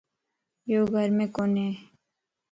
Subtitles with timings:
[0.71, 1.67] يو گھر مَ ڪوني